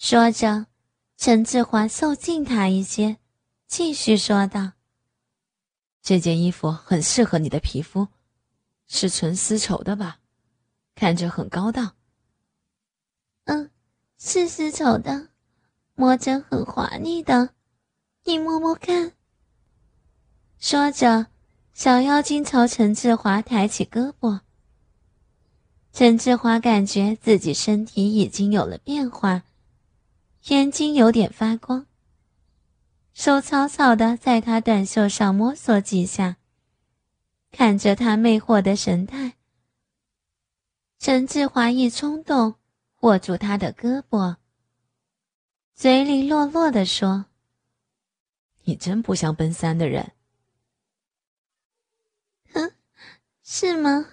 [0.00, 0.64] 说着，
[1.18, 3.18] 陈志华凑近他一些，
[3.66, 4.72] 继续说道
[6.00, 8.08] ：“这件衣服很适合你的皮肤，
[8.86, 10.20] 是纯丝绸的吧？
[10.94, 11.96] 看着很高档。
[13.44, 13.70] ”“嗯，
[14.16, 15.28] 是丝绸的，
[15.94, 17.50] 摸着很滑腻的，
[18.24, 19.12] 你摸摸看。”
[20.58, 21.26] 说着，
[21.74, 24.40] 小妖精朝陈志华抬起胳膊。
[25.92, 29.42] 陈志华感觉自己身体已经有了变化，
[30.48, 31.86] 眼睛有点发光。
[33.12, 36.38] 手草草的在他短袖上摸索几下，
[37.50, 39.36] 看着他魅惑的神态，
[40.98, 42.54] 陈志华一冲动，
[43.00, 44.36] 握住他的胳膊，
[45.74, 47.26] 嘴里落落的说
[48.64, 50.12] ：“你真不像奔三的人。”
[52.54, 52.72] 哼，
[53.42, 54.06] 是吗？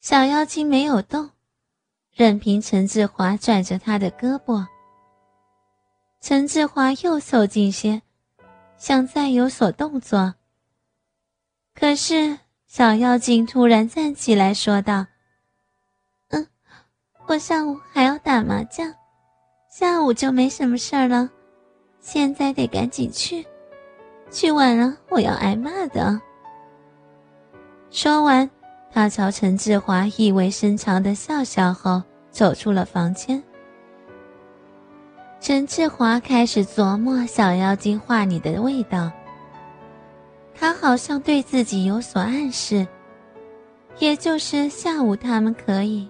[0.00, 1.30] 小妖精没有动，
[2.12, 4.66] 任凭陈志华拽着他的胳膊。
[6.26, 8.00] 陈志华又凑近些，
[8.78, 10.34] 想再有所动作。
[11.74, 15.04] 可是小妖精突然站起来说道
[16.32, 16.48] ：“嗯，
[17.26, 18.90] 我上午还要打麻将，
[19.70, 21.28] 下午就没什么事儿了，
[22.00, 23.44] 现在得赶紧去，
[24.30, 26.18] 去晚了我要挨骂的。”
[27.92, 28.50] 说完。
[28.90, 33.42] 他朝陈志华意味深长的笑笑后，走出了房间。
[35.44, 39.12] 陈志华开始琢磨小妖精话里的味道。
[40.54, 42.86] 他好像对自己有所暗示，
[43.98, 46.08] 也就是下午他们可以。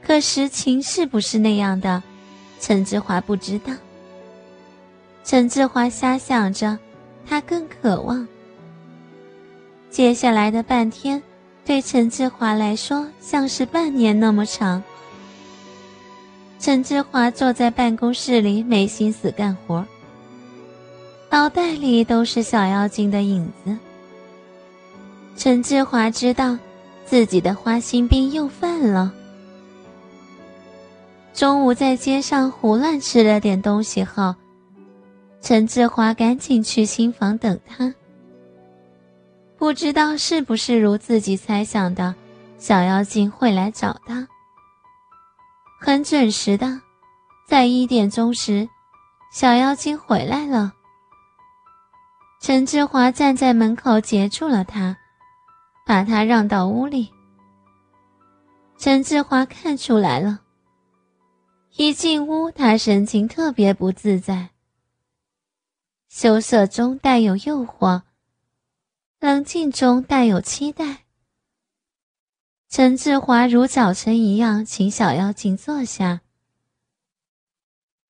[0.00, 2.00] 可实情是不是那样的，
[2.60, 3.72] 陈志华不知道。
[5.24, 6.78] 陈志华瞎想着，
[7.26, 8.28] 他更渴望。
[9.90, 11.20] 接下来的半天，
[11.64, 14.80] 对陈志华来说像是半年那么长。
[16.62, 19.84] 陈志华坐在办公室里，没心思干活，
[21.28, 23.76] 脑袋里都是小妖精的影子。
[25.36, 26.56] 陈志华知道，
[27.04, 29.12] 自己的花心病又犯了。
[31.34, 34.32] 中午在街上胡乱吃了点东西后，
[35.40, 37.92] 陈志华赶紧去新房等他。
[39.58, 42.14] 不知道是不是如自己猜想的，
[42.56, 44.28] 小妖精会来找他。
[45.84, 46.80] 很准时的，
[47.44, 48.68] 在一点钟时，
[49.32, 50.72] 小妖精回来了。
[52.40, 54.96] 陈志华站在门口截住了他，
[55.84, 57.10] 把他让到屋里。
[58.78, 60.42] 陈志华看出来了，
[61.74, 64.50] 一进屋，他神情特别不自在，
[66.08, 68.02] 羞涩中带有诱惑。
[69.18, 71.01] 冷静中带有期待。
[72.72, 76.22] 陈志华如早晨一样，请小妖精坐下。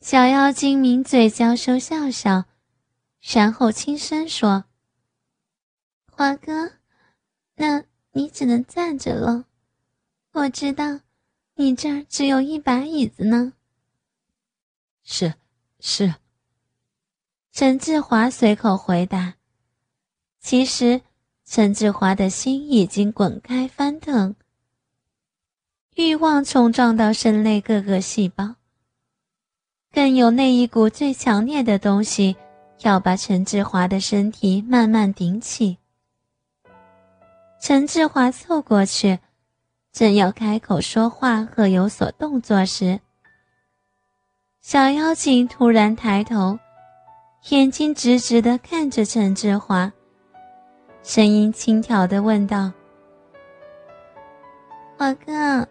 [0.00, 2.44] 小妖精抿嘴娇羞笑笑，
[3.20, 4.66] 然后轻声说
[6.08, 6.74] ：“华哥，
[7.56, 7.82] 那
[8.12, 9.46] 你只能站着了。
[10.30, 11.00] 我知道，
[11.56, 13.54] 你这儿只有一把椅子呢。
[15.02, 15.34] ”“是，
[15.80, 16.14] 是。”
[17.50, 19.34] 陈志华随口回答。
[20.38, 21.02] 其实，
[21.44, 24.36] 陈志华的心已经滚开翻腾，
[25.96, 28.56] 欲望冲撞到身内各个细胞，
[29.92, 32.36] 更有那一股最强烈的东西，
[32.80, 35.78] 要把陈志华的身体慢慢顶起。
[37.60, 39.20] 陈志华凑过去，
[39.92, 42.98] 正要开口说话和有所动作时，
[44.60, 46.58] 小妖精突然抬头，
[47.50, 49.92] 眼睛直直的看着陈志华。
[51.04, 52.72] 声音轻佻的问道
[54.98, 55.68] ：“华哥，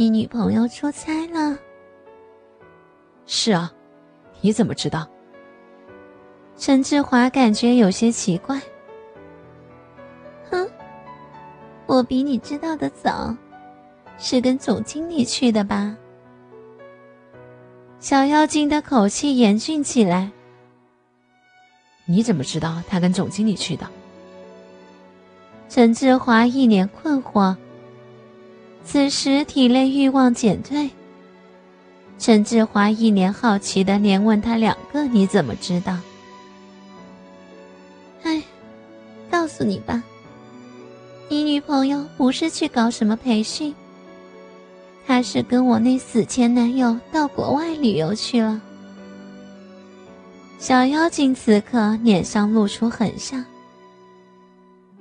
[0.00, 1.58] 你女朋友出差了
[3.26, 3.72] ？”“是啊，
[4.40, 5.04] 你怎么知道？”
[6.56, 8.60] 陈志华感觉有些奇怪。
[10.48, 10.70] “哼，
[11.86, 13.34] 我比你知道的早，
[14.18, 15.96] 是跟总经理去的吧？”
[17.98, 20.30] 小妖精的口气严峻起来。
[22.06, 23.84] “你怎么知道他跟总经理去的？”
[25.68, 27.56] 陈志华一脸困惑。
[28.90, 30.88] 此时体内欲望减退。
[32.18, 35.94] 陈志华一脸好奇的连问他两个：“你怎么知道？”
[38.24, 38.42] 哎，
[39.30, 40.02] 告诉你吧，
[41.28, 43.74] 你女朋友不是去搞什么培训，
[45.06, 48.58] 她是跟我那死前男友到国外旅游去了。
[50.58, 53.44] 小妖精此刻脸上露出狠相。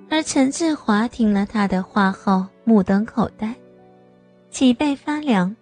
[0.09, 3.55] 而陈志华听了他的话后，目瞪口呆，
[4.57, 5.55] 脊背发凉。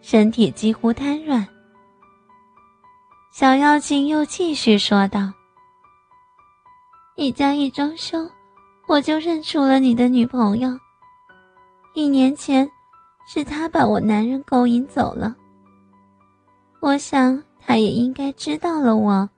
[0.00, 1.44] 身体几乎瘫软。
[3.32, 5.32] 小妖精又继续说道
[7.18, 8.30] ：“你家一装修，
[8.86, 10.70] 我就认出了你的女朋友。
[11.92, 12.70] 一年前，
[13.26, 15.34] 是她把我男人勾引走了。
[16.78, 19.28] 我想，她也应该知道了我，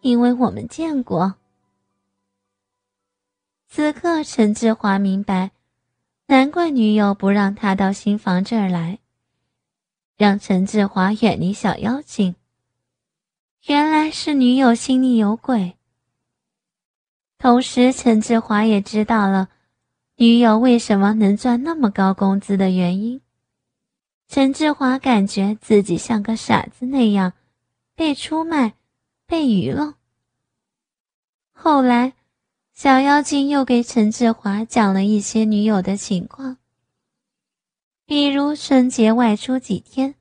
[0.00, 1.34] 因为我们见过。”
[3.68, 5.50] 此刻，陈志华明白，
[6.30, 9.00] 难怪女友不让他到新房这儿来，
[10.16, 12.36] 让陈志华远离小妖精。
[13.66, 15.76] 原来是女友心里有鬼。
[17.36, 19.48] 同时，陈志华也知道了
[20.18, 23.20] 女友为什么能赚那么高工资的原因。
[24.28, 27.32] 陈志华感觉自己像个傻子那样
[27.96, 28.74] 被出卖、
[29.26, 29.94] 被愚弄。
[31.50, 32.12] 后来，
[32.82, 36.56] 小妖精又给陈志华讲了一些女友的情况，
[38.06, 40.14] 比如春节外出几天，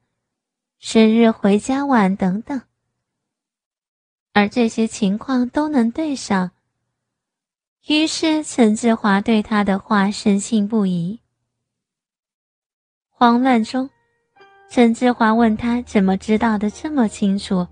[0.77, 2.61] 生日回家晚等等。
[4.33, 6.51] 而这些情况都能对上，
[7.87, 11.21] 于是陈志华对他的话深信不疑。
[13.07, 13.89] 慌乱中，
[14.69, 17.65] 陈志华问他怎么知道的这么清楚。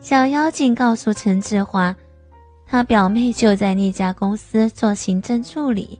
[0.00, 1.96] 小妖精告诉陈志华，
[2.66, 5.98] 他表妹就在那家公司做行政助理，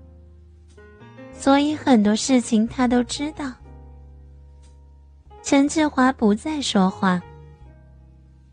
[1.32, 3.52] 所以很多事情他都知道。
[5.42, 7.22] 陈志华不再说话。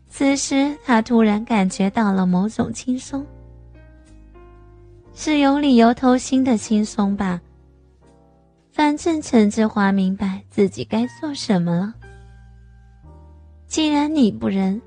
[0.08, 3.26] 此时，他突然感觉到了某种轻松，
[5.12, 7.40] 是有理由偷腥的轻松吧？
[8.70, 11.92] 反正陈志华明白自己该做什么了。
[13.66, 14.80] 既然你不仁，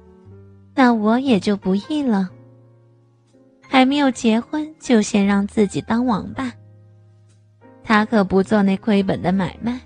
[0.74, 2.30] 那我也就不义了。
[3.68, 6.52] 还没有结婚，就先让自己当王八。
[7.84, 9.80] 他可不做那亏本的买卖。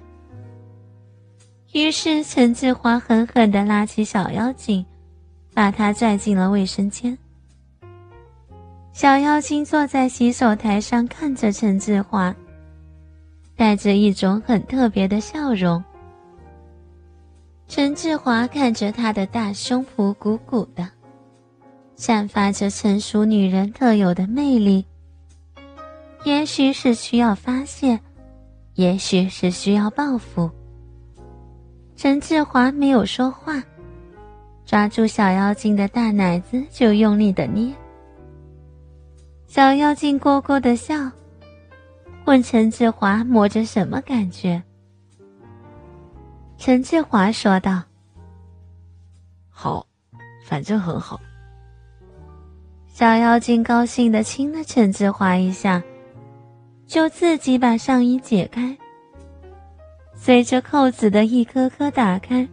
[1.74, 4.86] 于是，陈志华狠狠地拉起小妖精。
[5.54, 7.18] 把他拽进了卫生间。
[8.94, 12.34] 小妖精坐在洗手台上，看着陈志华，
[13.58, 15.84] 带着一种很特别的笑容。
[17.68, 20.90] 陈志华看着他的大胸脯鼓鼓的，
[22.02, 24.84] 散发着成熟女人特有的魅力。
[26.24, 28.00] 也许是需要发泄，
[28.74, 30.50] 也许是需要报复。
[31.96, 33.62] 陈志华没有说话。
[34.66, 37.72] 抓住小妖精的大奶子就用力的捏，
[39.46, 40.96] 小妖精咯咯的笑，
[42.26, 44.64] 问陈志华摸着什么感觉？
[46.58, 47.84] 陈志华说道
[49.52, 49.86] ：“好，
[50.44, 51.22] 反正很好。”
[52.94, 55.82] 小妖精高兴的亲了陈志华一下，
[56.86, 58.78] 就自己把上衣解开，
[60.14, 62.48] 随着扣子的一颗颗打开，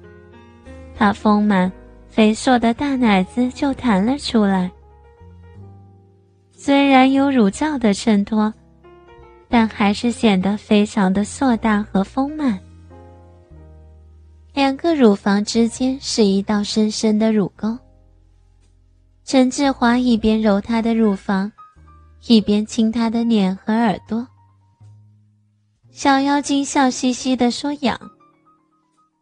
[0.97, 1.71] 她丰满。
[2.09, 4.69] 肥硕的大奶子就弹了出来，
[6.51, 8.53] 虽然有乳罩的衬托，
[9.49, 12.59] 但还是显得非常的硕大和丰满。
[14.53, 17.79] 两个乳房之间是一道深深的乳沟。
[19.29, 21.53] 陈志华一边揉她的乳房，
[22.29, 24.27] 一边亲她的脸和耳朵。
[25.91, 28.01] 小妖精笑嘻嘻地说：“痒。”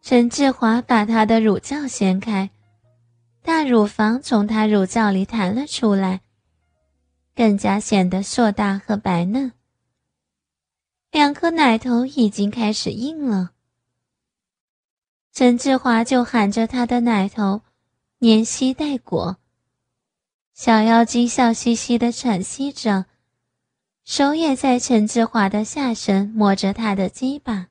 [0.01, 2.49] 陈志华把她的乳罩掀开。
[3.43, 6.21] 大乳房从她乳罩里弹了出来，
[7.35, 9.51] 更加显得硕大和白嫩。
[11.11, 13.51] 两颗奶头已经开始硬了。
[15.33, 17.59] 陈志华就含着她的奶头，
[18.19, 19.35] 连吸带裹。
[20.59, 23.05] 小妖精笑嘻嘻的喘息着，
[24.03, 27.67] 手也在陈志华的下身摸着他的鸡巴。